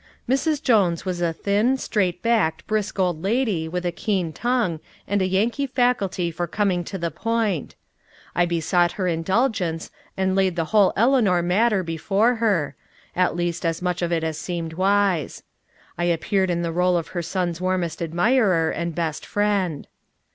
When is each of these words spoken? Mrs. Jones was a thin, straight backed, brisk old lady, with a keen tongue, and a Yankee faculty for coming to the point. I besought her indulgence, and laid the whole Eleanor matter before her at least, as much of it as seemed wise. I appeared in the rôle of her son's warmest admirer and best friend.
Mrs. 0.27 0.63
Jones 0.63 1.05
was 1.05 1.21
a 1.21 1.31
thin, 1.31 1.77
straight 1.77 2.23
backed, 2.23 2.65
brisk 2.65 2.97
old 2.97 3.21
lady, 3.21 3.67
with 3.69 3.85
a 3.85 3.91
keen 3.91 4.33
tongue, 4.33 4.79
and 5.07 5.21
a 5.21 5.27
Yankee 5.27 5.67
faculty 5.67 6.31
for 6.31 6.47
coming 6.47 6.83
to 6.85 6.97
the 6.97 7.11
point. 7.11 7.75
I 8.33 8.47
besought 8.47 8.93
her 8.93 9.07
indulgence, 9.07 9.91
and 10.17 10.35
laid 10.35 10.55
the 10.55 10.65
whole 10.73 10.91
Eleanor 10.97 11.43
matter 11.43 11.83
before 11.83 12.37
her 12.37 12.75
at 13.15 13.35
least, 13.35 13.63
as 13.63 13.79
much 13.79 14.01
of 14.01 14.11
it 14.11 14.23
as 14.23 14.39
seemed 14.39 14.73
wise. 14.73 15.43
I 15.99 16.05
appeared 16.05 16.49
in 16.49 16.63
the 16.63 16.73
rôle 16.73 16.97
of 16.97 17.09
her 17.09 17.21
son's 17.21 17.61
warmest 17.61 18.01
admirer 18.01 18.71
and 18.71 18.95
best 18.95 19.23
friend. 19.23 19.87